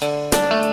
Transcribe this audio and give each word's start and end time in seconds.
Turn 0.00 0.67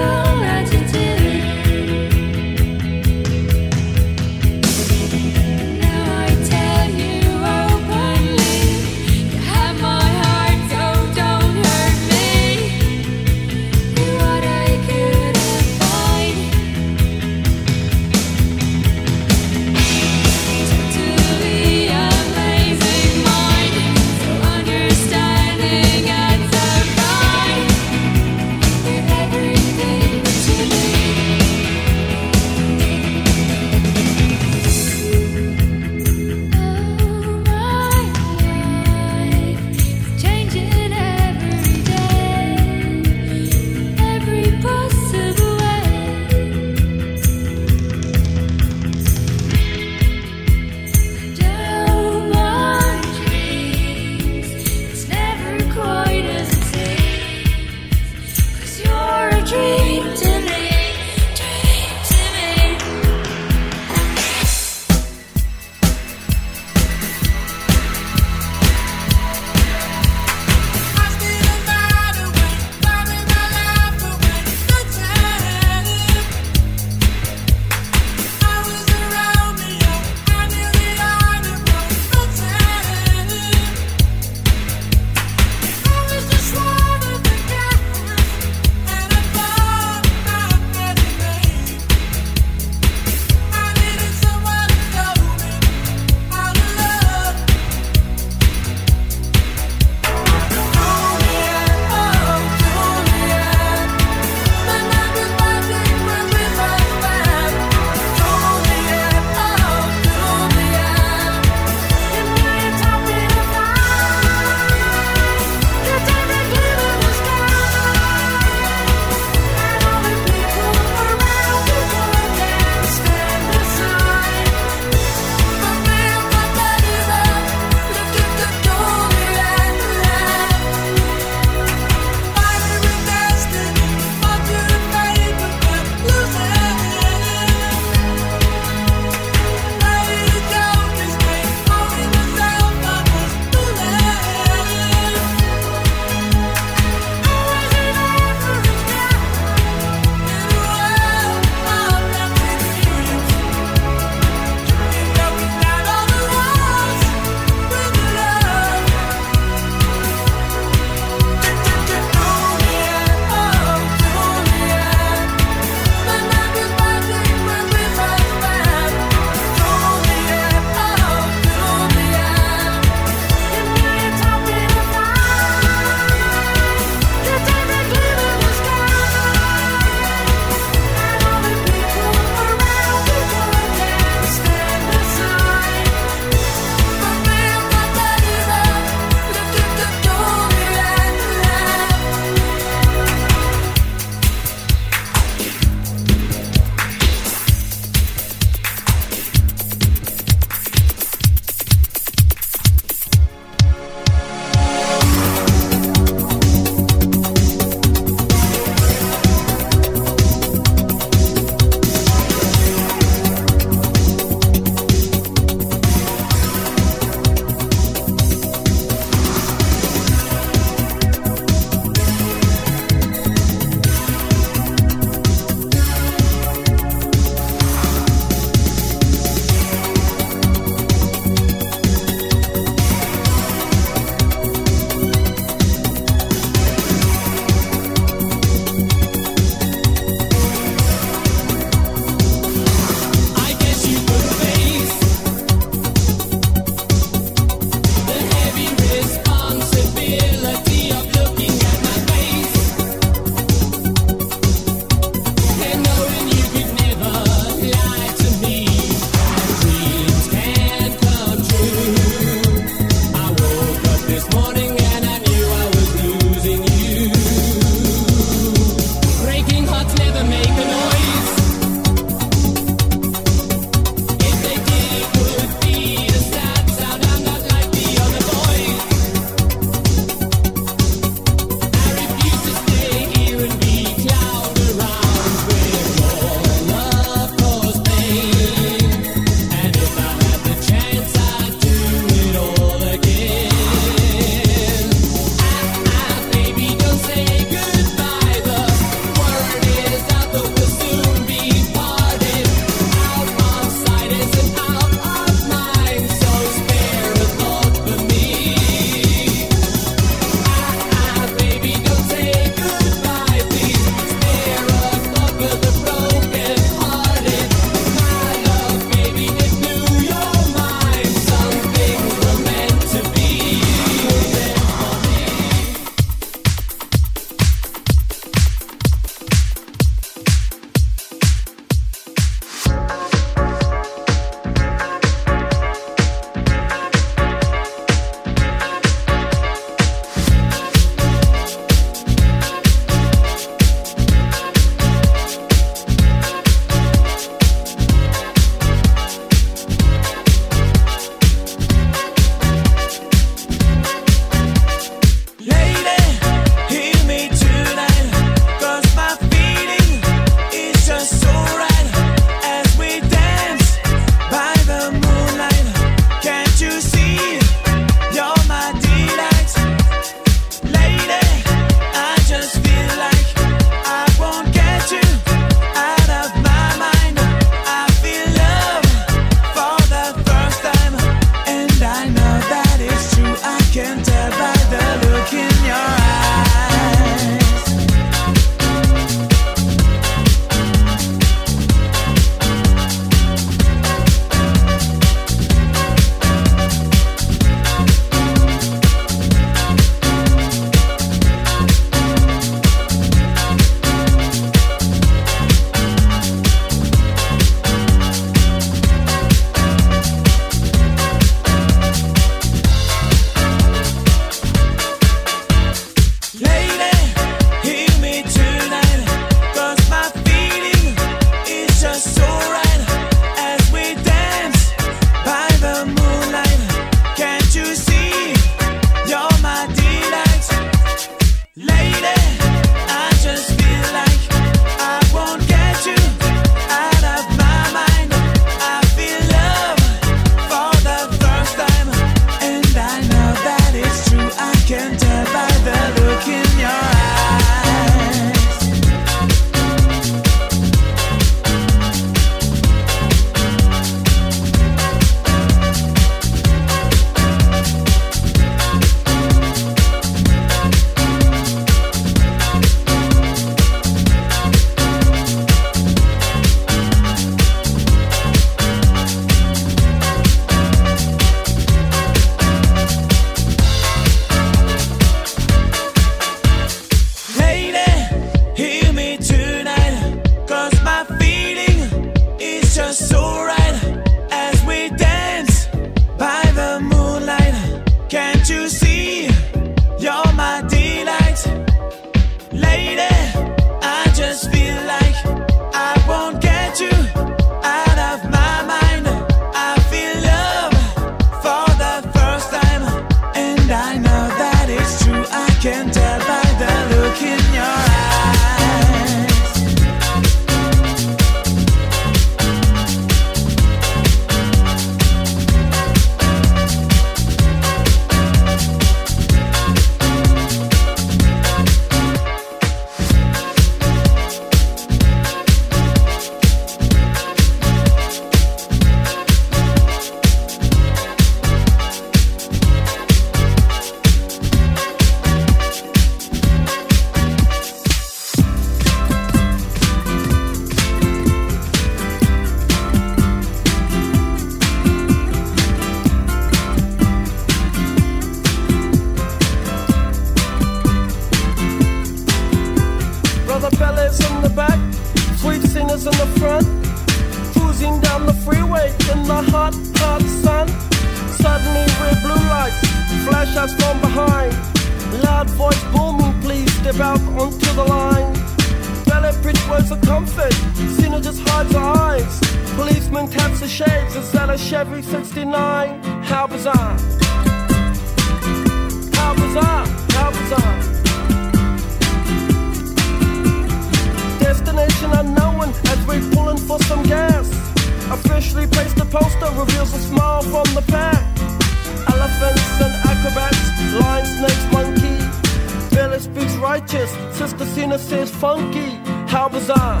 righteous. 596.72 597.10
Sister 597.36 597.66
Zina 597.66 597.98
says 597.98 598.30
funky. 598.30 598.88
How 599.28 599.46
was 599.48 599.68
I? 599.68 600.00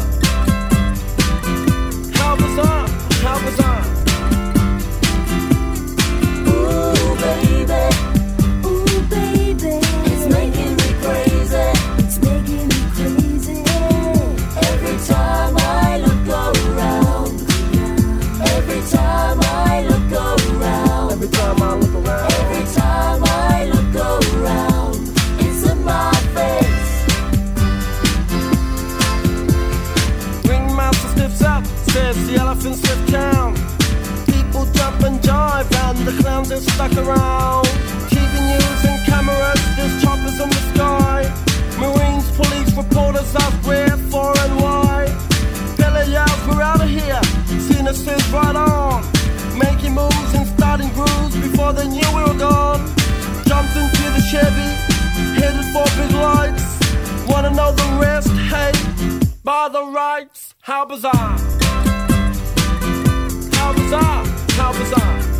How 2.18 2.34
was 2.42 2.58
I? 2.58 2.88
How 3.24 3.44
was 3.44 3.60
I? 3.60 4.01
are 59.62 59.70
rights? 59.92 60.56
How 60.62 60.84
bizarre! 60.84 61.12
How 63.52 63.72
bizarre! 63.72 64.24
How 64.58 64.72
bizarre! 64.72 65.31